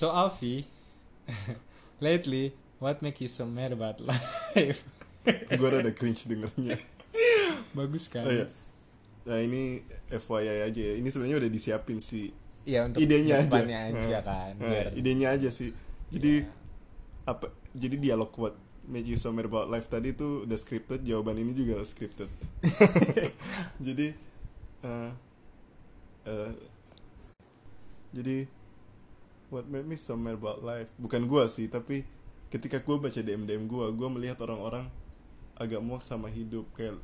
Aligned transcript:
So 0.00 0.08
Alfi, 0.08 0.64
lately, 2.00 2.56
what 2.80 3.04
make 3.04 3.20
you 3.20 3.28
so 3.28 3.44
mad 3.44 3.68
about 3.76 4.00
life? 4.00 4.80
gue 5.60 5.68
rada 5.68 5.92
cringe 5.92 6.24
dengernya 6.24 6.80
Bagus 7.76 8.08
kan? 8.08 8.24
oh, 8.24 8.32
iya. 8.32 8.48
nah 9.28 9.36
ini 9.36 9.84
FYI 10.08 10.72
aja 10.72 10.80
ya 10.80 10.94
ini 10.96 11.04
sebenarnya 11.12 11.44
udah 11.44 11.50
disiapin 11.52 12.00
sih 12.00 12.32
Iya 12.64 12.88
untuk 12.88 13.04
idenya 13.04 13.44
aja 13.44 13.60
aja 13.60 13.60
Nah, 13.60 14.22
kan. 14.24 14.52
nah, 14.56 14.72
biar- 14.72 14.96
idenya 14.96 15.36
aja 15.36 15.52
sih 15.52 15.76
jadi 16.08 16.48
Iya. 16.48 17.28
apa 17.28 17.52
jadi 17.76 18.00
dialog 18.00 18.32
what 18.40 18.56
make 18.88 19.04
you 19.04 19.20
so 19.20 19.28
mad 19.28 19.44
about 19.44 19.68
life 19.68 19.92
tadi 19.92 20.16
tuh 20.16 20.48
udah 20.48 20.56
scripted 20.56 21.04
jawaban 21.04 21.36
ini 21.36 21.52
juga 21.52 21.84
scripted 21.84 22.32
jadi 23.86 24.16
eh, 24.80 25.10
eh, 26.24 26.50
jadi 28.16 28.48
what 29.50 29.66
made 29.66 29.84
me 29.84 29.94
so 29.94 30.14
mad 30.14 30.34
about 30.34 30.62
life 30.62 30.88
bukan 30.96 31.26
gua 31.26 31.46
sih 31.46 31.66
tapi 31.66 32.02
ketika 32.48 32.80
gua 32.80 32.98
baca 32.98 33.18
DM 33.18 33.44
DM 33.44 33.66
gua 33.66 33.90
gua 33.90 34.08
melihat 34.08 34.38
orang-orang 34.40 34.86
agak 35.54 35.78
muak 35.78 36.02
sama 36.02 36.26
hidup 36.26 36.66
kayak 36.72 36.96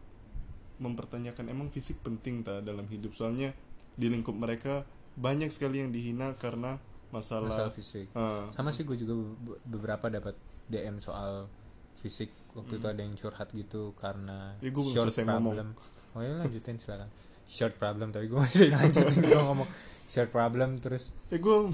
mempertanyakan 0.77 1.49
emang 1.49 1.69
fisik 1.69 2.01
penting 2.01 2.41
tak 2.41 2.61
dalam 2.63 2.85
hidup 2.87 3.13
soalnya 3.13 3.53
di 3.93 4.07
lingkup 4.07 4.33
mereka 4.33 4.85
banyak 5.17 5.49
sekali 5.49 5.81
yang 5.81 5.89
dihina 5.89 6.37
karena 6.37 6.77
masalah, 7.09 7.49
masalah 7.49 7.73
fisik. 7.73 8.13
Ah, 8.13 8.45
Sama 8.51 8.69
sih 8.71 8.85
gue 8.85 8.93
juga 8.95 9.17
be- 9.17 9.61
beberapa 9.65 10.07
dapat 10.07 10.37
DM 10.69 11.01
soal 11.01 11.49
fisik 11.97 12.29
waktu 12.53 12.77
itu 12.77 12.85
ada 12.85 13.01
yang 13.01 13.17
curhat 13.17 13.49
gitu 13.51 13.97
karena 13.97 14.53
Ya, 14.61 14.69
belum 14.69 14.85
short 14.87 15.09
selesai 15.09 15.25
ngomong. 15.27 15.55
problem. 15.55 15.69
Oh 16.13 16.21
ya 16.21 16.33
lanjutin 16.37 16.77
silakan. 16.77 17.09
Short 17.47 17.79
problem 17.79 18.11
tapi 18.11 18.27
gue 18.27 18.37
masih 18.37 18.75
lanjutin 18.75 19.23
gue 19.23 19.39
ngomong 19.49 19.71
short 20.07 20.31
problem 20.31 20.79
terus 20.79 21.11
eh 21.31 21.43
gua 21.43 21.67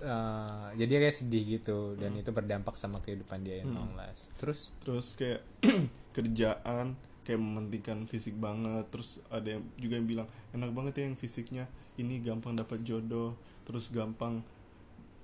eh, 0.00 0.66
jadi 0.76 1.08
kayak 1.08 1.16
sedih 1.16 1.56
gitu 1.56 1.96
dan 1.96 2.12
itu 2.12 2.28
berdampak 2.28 2.76
sama 2.76 3.00
kehidupan 3.00 3.40
dia 3.40 3.64
yang 3.64 3.72
Hmm. 3.72 3.96
last. 3.96 4.28
Terus 4.36 4.76
terus 4.84 5.16
kayak 5.16 5.40
kerjaan 6.16 6.96
kayak 7.22 7.40
mementingkan 7.40 8.04
fisik 8.04 8.36
banget 8.36 8.84
terus 8.92 9.22
ada 9.32 9.56
yang 9.56 9.62
juga 9.80 9.94
yang 9.96 10.04
bilang 10.04 10.28
enak 10.52 10.68
banget 10.74 10.92
ya 11.00 11.02
yang 11.08 11.16
fisiknya 11.16 11.64
ini 11.96 12.20
gampang 12.20 12.58
dapat 12.58 12.82
jodoh 12.82 13.38
terus 13.62 13.88
gampang 13.88 14.42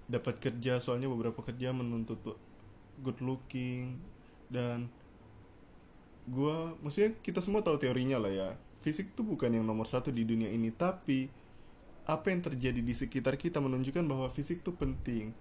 dapat 0.06 0.40
kerja 0.40 0.78
soalnya 0.78 1.10
beberapa 1.10 1.42
kerja 1.42 1.74
menuntut 1.74 2.22
good 3.02 3.18
looking 3.20 3.98
dan 4.48 4.88
gua 6.24 6.72
maksudnya 6.80 7.12
kita 7.20 7.42
semua 7.42 7.60
tahu 7.60 7.76
teorinya 7.76 8.16
lah 8.20 8.32
ya 8.32 8.50
fisik 8.82 9.14
tuh 9.14 9.26
bukan 9.26 9.50
yang 9.50 9.66
nomor 9.66 9.86
satu 9.86 10.14
di 10.14 10.22
dunia 10.22 10.48
ini 10.48 10.70
tapi 10.70 11.28
apa 12.08 12.32
yang 12.32 12.40
terjadi 12.40 12.80
di 12.80 12.94
sekitar 12.96 13.36
kita 13.36 13.60
menunjukkan 13.60 14.00
bahwa 14.08 14.32
fisik 14.32 14.64
tuh 14.64 14.72
penting. 14.72 15.36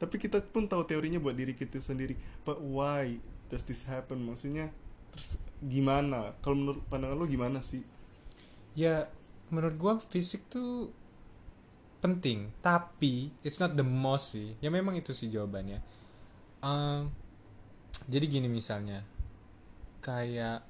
Tapi 0.00 0.16
kita 0.18 0.42
pun 0.42 0.66
tahu 0.66 0.82
teorinya 0.82 1.22
buat 1.22 1.38
diri 1.38 1.54
kita 1.54 1.78
sendiri 1.78 2.18
but 2.42 2.58
why 2.58 3.20
does 3.46 3.62
this 3.62 3.86
happen? 3.86 4.18
Maksudnya 4.26 4.74
terus 5.14 5.38
gimana? 5.62 6.34
Kalau 6.42 6.58
menurut 6.58 6.82
pandangan 6.90 7.14
lo 7.14 7.30
gimana 7.30 7.62
sih? 7.62 7.86
Ya 8.74 9.06
menurut 9.54 9.76
gue 9.78 9.92
fisik 10.10 10.50
tuh 10.50 10.90
penting 12.00 12.48
tapi 12.64 13.30
it's 13.46 13.62
not 13.62 13.78
the 13.78 13.86
most 13.86 14.34
sih. 14.34 14.58
Ya 14.58 14.72
memang 14.72 14.98
itu 14.98 15.14
sih 15.14 15.30
jawabannya. 15.30 15.78
Em, 16.64 17.12
jadi 18.10 18.26
gini 18.26 18.48
misalnya 18.50 19.06
kayak 20.00 20.69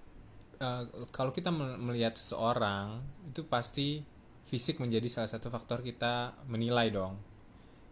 eh, 0.60 0.82
kalau 1.10 1.32
kita 1.32 1.48
mel- 1.48 1.80
melihat 1.80 2.14
seseorang 2.14 3.00
itu 3.26 3.48
pasti 3.48 4.04
fisik 4.44 4.76
menjadi 4.76 5.08
salah 5.08 5.30
satu 5.30 5.48
faktor 5.48 5.80
kita 5.80 6.36
menilai 6.46 6.92
dong. 6.92 7.16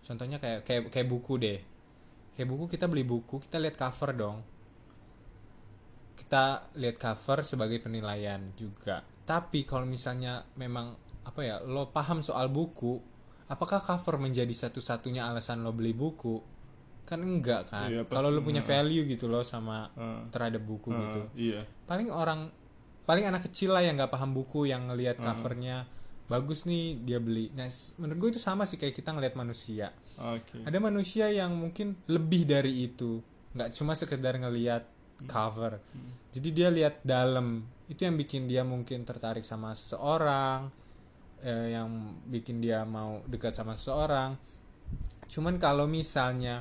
Contohnya 0.04 0.36
kayak 0.36 0.68
kayak 0.68 0.82
kayak 0.92 1.08
buku 1.08 1.34
deh. 1.40 1.60
Kayak 2.36 2.48
buku 2.48 2.64
kita 2.70 2.86
beli 2.86 3.02
buku 3.02 3.40
kita 3.40 3.56
lihat 3.56 3.74
cover 3.74 4.10
dong. 4.12 4.38
Kita 6.14 6.68
lihat 6.76 6.96
cover 7.00 7.40
sebagai 7.40 7.80
penilaian 7.80 8.52
juga. 8.54 9.00
Tapi 9.24 9.64
kalau 9.64 9.88
misalnya 9.88 10.44
memang 10.56 10.92
apa 11.24 11.40
ya 11.44 11.56
lo 11.60 11.92
paham 11.92 12.24
soal 12.24 12.48
buku 12.48 12.96
apakah 13.48 13.80
cover 13.80 14.16
menjadi 14.16 14.52
satu-satunya 14.52 15.24
alasan 15.24 15.64
lo 15.64 15.72
beli 15.72 15.96
buku? 15.96 16.40
Kan 17.08 17.24
enggak 17.24 17.72
kan? 17.72 17.88
Iya, 17.88 18.04
kalau 18.04 18.28
lo 18.28 18.44
punya 18.44 18.60
Nah. 18.60 18.68
value 18.68 19.04
gitu 19.08 19.32
loh 19.32 19.40
sama 19.40 19.88
Ah, 19.96 20.28
terhadap 20.28 20.60
buku 20.60 20.92
ah, 20.92 21.00
gitu. 21.08 21.20
iya. 21.32 21.60
Paling 21.88 22.12
orang 22.12 22.52
paling 23.08 23.24
anak 23.24 23.48
kecil 23.48 23.72
lah 23.72 23.80
yang 23.80 23.96
nggak 23.96 24.12
paham 24.12 24.36
buku 24.36 24.68
yang 24.68 24.92
ngelihat 24.92 25.16
Hmm. 25.16 25.32
covernya. 25.32 25.88
Bagus 26.28 26.68
nih 26.68 27.00
dia 27.00 27.16
beli. 27.16 27.48
Nah 27.56 27.64
menurut 27.96 28.18
gue 28.20 28.30
itu 28.36 28.40
sama 28.44 28.68
sih 28.68 28.76
kayak 28.76 28.92
kita 28.92 29.16
ngelihat 29.16 29.32
manusia. 29.32 29.96
Oke. 30.20 30.60
Ada 30.60 30.76
manusia 30.76 31.32
yang 31.32 31.56
mungkin 31.56 31.96
lebih 32.04 32.44
dari 32.44 32.84
itu. 32.84 33.24
Nggak 33.56 33.72
cuma 33.72 33.96
sekedar 33.96 34.36
ngelihat 34.36 34.84
cover. 35.24 35.80
Hmm. 35.80 36.12
jadi 36.28 36.48
dia 36.52 36.68
lihat 36.68 36.94
dalam. 37.00 37.64
Itu 37.88 38.04
yang 38.04 38.14
bikin 38.14 38.44
dia 38.44 38.60
mungkin 38.60 39.08
tertarik 39.08 39.40
sama 39.42 39.72
seseorang 39.72 40.68
eh, 41.40 41.72
yang 41.72 41.88
bikin 42.28 42.60
dia 42.60 42.84
mau 42.84 43.24
dekat 43.24 43.56
sama 43.56 43.72
seseorang. 43.72 44.36
Cuman 45.26 45.56
kalau 45.56 45.88
misalnya 45.88 46.60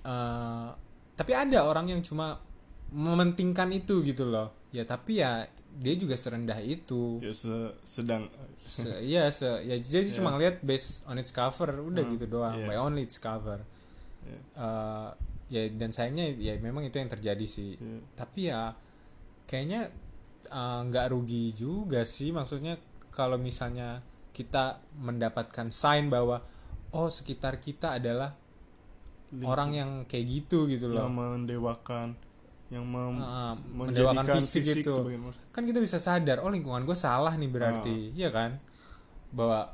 eh, 0.00 0.68
tapi 1.12 1.32
ada 1.36 1.68
orang 1.68 1.92
yang 1.92 2.00
cuma 2.00 2.40
mementingkan 2.88 3.68
itu 3.70 4.00
gitu 4.00 4.24
loh. 4.24 4.64
Ya 4.72 4.82
tapi 4.82 5.20
ya 5.20 5.44
dia 5.74 5.94
juga 5.94 6.14
serendah 6.14 6.58
itu 6.58 7.18
ya 7.18 7.30
se- 7.30 7.74
sedang 7.82 8.30
Se- 8.60 9.02
Iya, 9.02 9.28
se- 9.28 9.60
ya 9.62 9.76
jadi 9.76 10.06
Iya. 10.06 10.14
cuma 10.18 10.30
ngeliat 10.30 10.60
based 10.60 11.04
on 11.04 11.16
its 11.16 11.30
cover 11.30 11.68
udah 11.68 12.00
Hmm, 12.00 12.12
gitu 12.12 12.26
doang, 12.28 12.56
iya. 12.56 12.66
by 12.66 12.76
only 12.76 13.02
its 13.02 13.18
cover. 13.18 13.60
Iya. 14.22 14.38
Eh, 14.56 15.08
ya 15.46 15.62
dan 15.74 15.90
sayangnya 15.90 16.32
ya 16.32 16.56
memang 16.58 16.82
itu 16.82 16.96
yang 16.96 17.08
terjadi 17.08 17.44
sih. 17.44 17.74
ya, 17.74 17.98
Tapi 18.14 18.40
ya 18.46 18.72
kayaknya 19.44 19.92
eh, 20.46 20.80
nggak 20.82 21.06
rugi 21.10 21.52
juga 21.52 22.02
sih, 22.04 22.30
maksudnya 22.30 22.78
kalau 23.10 23.36
misalnya 23.36 24.00
kita 24.30 24.78
mendapatkan 24.96 25.68
sign 25.68 26.08
bahwa 26.08 26.42
oh 26.90 27.06
sekitar 27.06 27.58
kita 27.58 27.94
adalah 27.94 28.34
orang 29.36 29.70
yang 29.72 29.90
kayak 30.04 30.26
gitu 30.26 30.66
gitu 30.66 30.86
yang 30.88 31.10
loh. 31.10 31.34
mendewakan 31.34 32.14
yang 32.72 32.84
mem- 32.88 33.20
menjadikan 33.76 34.16
mendewakan 34.16 34.40
fisik 34.40 34.62
fisik 34.64 34.76
gitu. 34.88 35.04
kan 35.52 35.62
kita 35.68 35.78
bisa 35.84 36.00
sadar 36.00 36.40
oh 36.40 36.48
lingkungan 36.48 36.88
gue 36.88 36.96
salah 36.96 37.36
nih 37.36 37.50
berarti. 37.52 37.98
Ah. 38.12 38.16
iya 38.16 38.28
kan? 38.32 38.56
Bahwa 39.30 39.68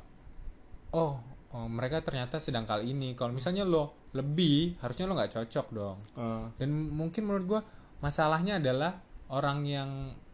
oh, 0.91 1.17
oh, 1.55 1.67
mereka 1.71 2.03
ternyata 2.03 2.37
sedang 2.37 2.67
kali 2.67 2.91
ini. 2.91 3.15
Kalau 3.15 3.31
misalnya 3.31 3.63
lo 3.63 4.11
lebih 4.11 4.75
harusnya 4.83 5.07
lo 5.07 5.15
nggak 5.15 5.33
cocok 5.39 5.67
dong. 5.71 5.97
Ah, 6.19 6.51
dan 6.59 6.69
mungkin 6.91 7.23
menurut 7.23 7.45
gue 7.47 7.61
masalahnya 8.03 8.59
adalah 8.59 8.99
orang 9.31 9.63
yang 9.63 9.89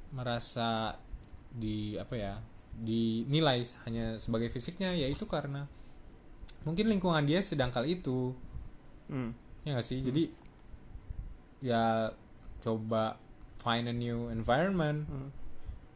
merasa 0.10 0.98
di 1.54 1.94
apa 1.98 2.16
ya 2.18 2.34
dinilai 2.78 3.66
hanya 3.86 4.18
sebagai 4.22 4.54
fisiknya 4.54 4.94
yaitu 4.94 5.26
karena 5.26 5.66
mungkin 6.62 6.90
lingkungan 6.90 7.22
dia 7.26 7.40
sedang 7.40 7.70
kali 7.70 8.02
itu. 8.02 8.34
Hmm. 9.08 9.32
ya 9.64 9.78
nggak 9.78 9.88
sih? 9.88 10.04
Jadi 10.04 10.24
ya 11.64 12.12
coba 12.60 13.18
find 13.58 13.86
a 13.86 13.94
new 13.94 14.28
environment 14.28 15.06
Hmm. 15.06 15.30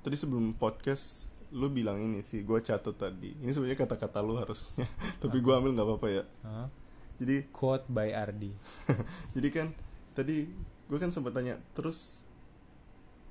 Tadi 0.01 0.15
sebelum 0.15 0.53
podcast 0.53 1.29
lu 1.51 1.67
bilang 1.67 1.99
ini 1.99 2.19
sih, 2.19 2.41
gue 2.41 2.57
catat 2.57 2.95
tadi. 2.95 3.35
Ini 3.35 3.51
sebenarnya 3.51 3.79
kata-kata 3.79 4.17
lu 4.19 4.33
harusnya, 4.33 4.87
tapi 5.21 5.37
gue 5.37 5.51
ambil 5.51 5.71
nggak 5.71 5.85
apa-apa 5.85 6.07
ya. 6.09 6.23
Hah? 6.41 6.67
Jadi, 7.15 7.45
quote 7.49 7.85
by 7.85 8.09
Ardi 8.09 8.49
jadi 9.35 9.47
kan 9.51 9.67
tadi 10.11 10.49
gue 10.87 10.97
kan 10.97 11.07
sempat 11.07 11.31
tanya, 11.31 11.61
terus 11.71 12.25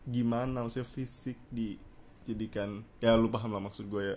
gimana 0.05 0.63
maksudnya 0.63 0.87
fisik 0.87 1.35
dijadikan? 1.51 2.87
Ya 2.99 3.15
lu 3.15 3.29
paham 3.29 3.51
lah 3.51 3.61
maksud 3.61 3.87
gue 3.87 4.03
ya. 4.07 4.17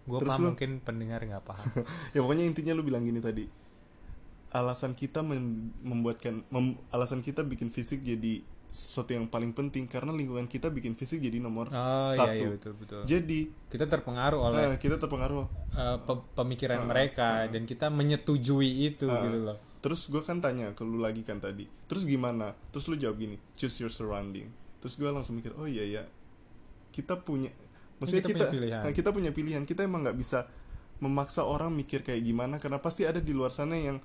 gue 0.00 0.18
paham 0.18 0.40
lu- 0.42 0.48
mungkin 0.52 0.80
pendengar 0.80 1.20
nggak 1.20 1.44
paham 1.44 1.64
Ya 2.14 2.20
pokoknya 2.20 2.44
intinya 2.44 2.72
lu 2.72 2.82
bilang 2.82 3.04
gini 3.04 3.20
tadi. 3.20 3.46
Alasan 4.50 4.92
kita 4.92 5.20
mem- 5.20 5.70
membuatkan, 5.78 6.42
mem- 6.46 6.78
alasan 6.88 7.20
kita 7.20 7.40
bikin 7.40 7.68
fisik 7.68 8.00
jadi 8.00 8.42
sesuatu 8.66 9.10
yang 9.10 9.26
paling 9.26 9.50
penting 9.50 9.84
karena 9.84 10.10
lingkungan 10.10 10.46
kita 10.46 10.66
bikin 10.68 10.94
fisik 10.94 11.18
jadi 11.18 11.38
nomor 11.38 11.66
oh 11.68 12.10
satu. 12.12 12.30
iya 12.30 12.34
iya 12.36 12.48
betul 12.48 12.72
betul 12.76 13.02
Jadi 13.02 13.38
kita 13.66 13.82
terpengaruh 13.84 14.38
oleh 14.40 14.62
eh, 14.68 14.76
kita 14.76 14.94
terpengaruh 14.96 15.42
eh, 15.72 15.98
pe- 16.00 16.26
pemikiran 16.34 16.78
Ah, 16.78 16.86
mereka 16.86 17.28
ah. 17.36 17.46
dan 17.46 17.62
kita 17.64 17.90
menyetujui 17.90 18.70
itu 18.86 19.06
Ah. 19.06 19.22
gitu 19.24 19.38
loh 19.44 19.58
Terus 19.80 20.06
gue 20.06 20.20
kan 20.20 20.38
tanya 20.38 20.70
ke 20.70 20.82
lu 20.82 20.98
lagi 20.98 21.22
kan 21.22 21.38
tadi 21.38 21.66
Terus 21.84 22.04
gimana? 22.04 22.54
Terus 22.70 22.86
lu 22.86 22.94
jawab 22.94 23.16
gini 23.16 23.40
Choose 23.54 23.80
your 23.80 23.88
surrounding 23.88 24.46
Terus 24.78 24.94
gue 24.94 25.08
langsung 25.08 25.34
mikir 25.34 25.50
Oh 25.52 25.64
iya 25.64 25.82
ya 25.82 26.02
Kita 26.88 27.16
punya 27.16 27.50
Maksudnya 27.96 28.22
kita 28.22 28.28
kita 28.28 28.38
punya 28.40 28.52
pilihan. 28.52 28.80
nah, 28.80 28.92
kita 28.92 29.10
punya 29.10 29.30
pilihan 29.32 29.62
Kita 29.64 29.80
emang 29.80 30.04
nggak 30.04 30.14
bisa 30.16 30.46
Memaksa 30.98 31.42
orang 31.42 31.72
mikir 31.72 32.02
kayak 32.02 32.20
gimana 32.20 32.54
Karena 32.56 32.76
pasti 32.76 33.02
ada 33.02 33.18
di 33.18 33.30
luar 33.30 33.50
sana 33.50 33.74
yang 33.74 33.98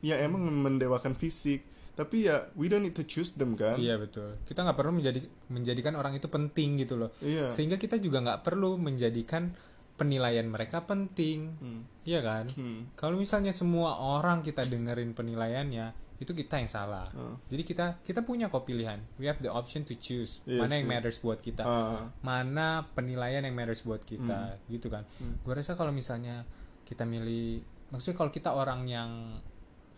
Ya 0.00 0.16
emang 0.18 0.42
mendewakan 0.44 1.12
fisik 1.12 1.66
Tapi 1.92 2.30
ya 2.30 2.46
We 2.54 2.66
don't 2.66 2.80
need 2.80 2.94
to 2.94 3.02
choose 3.02 3.34
them 3.34 3.54
kan 3.54 3.74
iya 3.74 3.94
betul 3.94 4.38
kita 4.44 4.62
nggak 4.62 4.76
perlu 4.76 4.94
menjadi 4.94 5.18
menjadikan 5.48 5.94
orang 5.94 6.14
itu 6.14 6.26
penting 6.26 6.78
gitu 6.78 6.94
loh 6.94 7.10
Iya 7.18 7.50
sehingga 7.50 7.74
kita 7.74 7.98
juga 7.98 8.18
nggak 8.20 8.40
perlu 8.42 8.76
menjadikan 8.76 9.50
penilaian 9.94 10.46
mereka 10.46 10.82
penting 10.82 11.58
Hmm. 11.58 11.82
iya 12.04 12.22
kan 12.22 12.46
Hmm. 12.48 12.86
kalau 12.94 13.18
misalnya 13.18 13.50
semua 13.50 13.98
orang 13.98 14.40
kita 14.40 14.62
dengerin 14.62 15.10
penilaiannya 15.10 15.90
itu 16.18 16.30
kita 16.32 16.54
yang 16.56 16.66
salah 16.68 17.10
Ah. 17.10 17.34
jadi 17.46 17.62
kita 17.64 17.86
kita 18.00 18.22
punya 18.22 18.46
kok 18.46 18.62
pilihan 18.62 19.02
we 19.18 19.26
have 19.26 19.38
the 19.38 19.50
option 19.50 19.82
to 19.82 19.94
choose 19.96 20.38
Yes, 20.44 20.58
mana 20.60 20.78
yang 20.78 20.86
yes. 20.86 20.92
matters 20.92 21.18
buat 21.18 21.38
kita 21.40 21.62
Ah. 21.62 22.14
mana 22.22 22.86
penilaian 22.88 23.42
yang 23.42 23.54
matters 23.54 23.82
buat 23.82 24.02
kita 24.02 24.62
gitu 24.70 24.86
kan 24.86 25.02
Hmm. 25.18 25.34
gue 25.36 25.50
rasa 25.52 25.74
kalau 25.74 25.90
misalnya 25.90 26.46
kita 26.84 27.02
milih 27.02 27.58
maksudnya 27.90 28.16
kalau 28.16 28.30
kita 28.30 28.50
orang 28.52 28.86
yang 28.86 29.10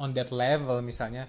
on 0.01 0.17
that 0.17 0.33
level 0.33 0.81
misalnya 0.81 1.29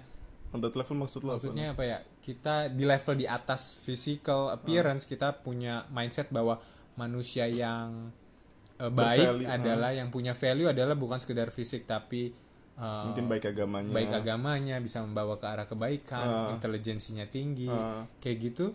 on 0.52 0.60
that 0.60 0.72
level 0.72 0.96
maksud 0.96 1.20
lo 1.20 1.36
apa? 1.36 1.44
maksudnya 1.44 1.66
apa 1.72 1.84
ya 1.84 1.98
kita 2.24 2.72
di 2.72 2.84
level 2.84 3.14
di 3.14 3.26
atas 3.28 3.76
physical 3.76 4.48
appearance 4.48 5.04
kita 5.04 5.36
punya 5.36 5.84
mindset 5.92 6.32
bahwa 6.32 6.56
manusia 6.96 7.48
yang 7.48 8.12
eh, 8.76 8.88
baik 8.88 9.44
Bervalue, 9.44 9.48
adalah 9.48 9.90
yang 9.92 10.08
punya 10.08 10.32
value 10.32 10.68
adalah 10.68 10.92
bukan 10.92 11.20
sekedar 11.20 11.48
fisik 11.48 11.84
tapi 11.84 12.32
eh, 12.76 13.04
mungkin 13.08 13.28
baik 13.28 13.52
agamanya 13.52 13.92
baik 13.92 14.12
agamanya 14.12 14.76
bisa 14.80 15.00
membawa 15.00 15.36
ke 15.36 15.46
arah 15.48 15.68
kebaikan 15.68 16.24
Ah. 16.24 16.48
intelijensinya 16.56 17.28
tinggi 17.28 17.68
Ah. 17.68 18.04
kayak 18.20 18.38
gitu 18.52 18.72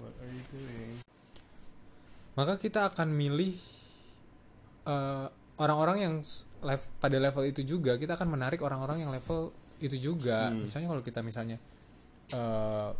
what 0.00 0.14
are 0.20 0.30
you 0.32 0.44
doing 0.52 0.92
maka 2.34 2.58
kita 2.58 2.90
akan 2.90 3.08
milih 3.14 3.54
eh, 4.84 5.26
orang-orang 5.56 5.96
yang 5.98 6.14
s- 6.20 6.44
lev- 6.60 6.90
pada 6.96 7.16
level 7.16 7.44
itu 7.44 7.62
juga 7.62 7.94
kita 7.94 8.14
akan 8.14 8.28
menarik 8.30 8.60
orang-orang 8.60 9.00
yang 9.00 9.10
level 9.10 9.50
itu 9.78 9.96
juga. 9.98 10.48
Hmm. 10.48 10.64
misalnya 10.64 10.88
kalau 10.88 11.02
kita 11.02 11.20
misalnya 11.20 11.56
eh, 12.30 12.90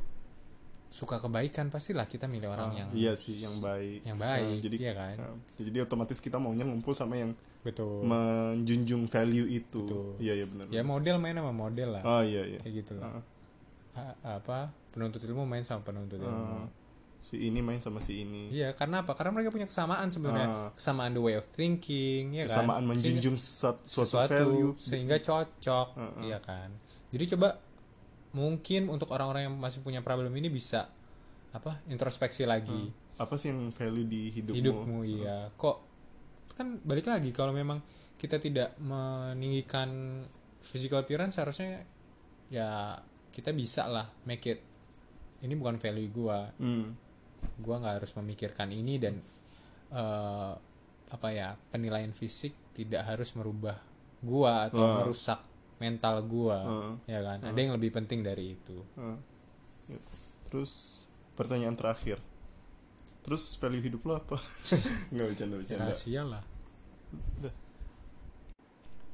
suka 0.88 1.18
kebaikan 1.18 1.68
pastilah 1.68 2.04
kita 2.04 2.24
milih 2.24 2.46
orang 2.48 2.70
Ah, 2.70 2.78
yang 2.78 2.88
iya 2.94 3.12
sih 3.14 3.34
yang 3.36 3.58
baik. 3.58 4.04
yang 4.04 4.14
baik 4.14 4.46
Ah, 4.48 4.62
jadi 4.62 4.76
iya 4.78 4.92
kan? 4.94 5.16
ah, 5.18 5.36
jadi 5.56 5.78
otomatis 5.82 6.18
kita 6.18 6.38
maunya 6.38 6.62
ngumpul 6.62 6.94
sama 6.94 7.16
yang 7.16 7.34
betul. 7.60 8.04
menjunjung 8.04 9.08
value 9.08 9.48
itu. 9.50 9.82
Betul. 9.82 10.14
iya 10.20 10.32
iya 10.34 10.46
benar 10.46 10.70
ya 10.70 10.82
model 10.82 11.18
main 11.18 11.34
sama 11.34 11.50
model 11.50 11.98
lah. 11.98 12.02
Ah 12.04 12.22
iya 12.22 12.46
iya. 12.46 12.58
Kayak 12.62 12.74
gitu 12.80 12.92
lah. 12.96 13.10
Ah, 13.10 13.22
A- 13.94 14.38
apa? 14.38 14.70
Penuntut 14.90 15.18
ilmu 15.20 15.42
main 15.42 15.62
sama 15.62 15.82
penuntut 15.82 16.14
ilmu 16.16 16.70
si 17.24 17.40
ini 17.40 17.64
main 17.64 17.80
sama 17.80 18.04
si 18.04 18.20
ini. 18.20 18.52
Iya 18.52 18.76
karena 18.76 19.00
apa? 19.00 19.16
Karena 19.16 19.32
mereka 19.32 19.48
punya 19.48 19.64
kesamaan 19.64 20.12
sebenarnya. 20.12 20.44
Ah. 20.44 20.70
kesamaan 20.76 21.16
the 21.16 21.22
way 21.24 21.34
of 21.34 21.48
thinking 21.48 22.36
ya 22.36 22.44
kan? 22.44 22.60
Kesamaan 22.60 22.84
menjunjung 22.84 23.40
sat- 23.40 23.80
suatu, 23.88 24.04
sesuatu 24.12 24.44
value. 24.44 24.72
sehingga 24.76 25.16
cocok 25.16 25.88
Heeh. 25.96 26.22
iya 26.28 26.38
kan? 26.38 26.68
Jadi 27.08 27.24
coba 27.32 27.56
mungkin 28.36 28.92
untuk 28.92 29.08
orang-orang 29.08 29.48
yang 29.48 29.56
masih 29.56 29.80
punya 29.80 30.04
problem 30.04 30.36
ini 30.36 30.52
bisa 30.52 30.92
apa 31.56 31.80
introspeksi 31.88 32.44
lagi. 32.44 32.92
Apa 33.16 33.40
sih 33.40 33.48
yang 33.48 33.72
value 33.72 34.04
di 34.04 34.28
hidupmu, 34.28 34.58
hidupmu 34.60 34.98
iya. 35.08 35.48
Kok 35.56 35.76
kan 36.52 36.76
balik 36.84 37.08
lagi 37.08 37.32
kalau 37.32 37.56
memang 37.56 37.80
kita 38.20 38.36
tidak 38.36 38.76
meninggikan 38.78 40.22
physical 40.60 41.00
appearance 41.00 41.40
harusnya 41.40 41.82
ya 42.52 43.00
kita 43.32 43.56
bisa 43.56 43.88
lah 43.88 44.12
make 44.28 44.44
it. 44.44 44.60
Ini 45.40 45.56
bukan 45.56 45.80
value 45.80 46.12
gua. 46.12 46.52
Hmm. 46.60 47.00
Gua 47.58 47.78
nggak 47.78 47.94
harus 47.98 48.12
memikirkan 48.14 48.68
ini 48.68 48.94
dan 48.96 49.14
eh, 49.90 50.52
apa 51.06 51.28
ya 51.30 51.54
penilaian 51.70 52.10
fisik 52.10 52.52
tidak 52.72 53.06
harus 53.06 53.32
merubah 53.34 53.78
gua 54.20 54.66
atau 54.66 54.80
Wah. 54.80 54.94
merusak 55.00 55.40
mental 55.76 56.22
gua 56.22 56.58
Heeh. 56.60 56.94
ya 57.08 57.20
kan 57.20 57.38
ada 57.44 57.58
yang 57.58 57.72
lebih 57.72 57.90
penting 57.90 58.20
dari 58.20 58.54
itu. 58.54 58.78
Ya. 59.86 60.00
Terus 60.48 61.02
pertanyaan 61.34 61.74
terakhir. 61.74 62.18
Terus 63.20 63.56
value 63.56 63.80
hidup 63.82 64.02
lo 64.04 64.14
apa? 64.16 64.36
Nggak 65.12 65.26
bercanda 65.32 65.54
bercanda. 65.56 65.82
rahasia 65.88 66.22
lah 66.22 66.42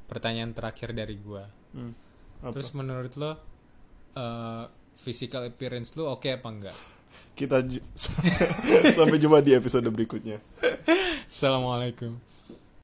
pertanyaan 0.06 0.50
terakhir 0.50 0.90
dari 0.90 1.16
gua 1.16 1.46
Hmm. 1.70 1.94
Apa? 2.42 2.50
terus 2.50 2.74
menurut 2.74 3.14
lo 3.14 3.30
eh, 4.10 4.64
physical 4.96 5.46
appearance 5.46 5.94
lo 5.94 6.10
oke 6.10 6.26
apa 6.26 6.48
enggak 6.50 6.74
kita 7.34 7.64
sampai 8.96 9.16
jumpa 9.16 9.40
di 9.40 9.56
episode 9.56 9.88
berikutnya. 9.88 10.38
assalamualaikum 11.26 12.29